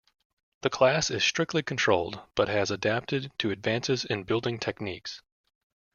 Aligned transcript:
The 0.61 0.71
class 0.71 1.11
is 1.11 1.23
strictly 1.23 1.61
controlled, 1.61 2.21
but 2.33 2.47
has 2.47 2.71
adapted 2.71 3.31
to 3.37 3.51
advances 3.51 4.03
in 4.03 4.23
building 4.23 4.57
techniques. 4.57 5.21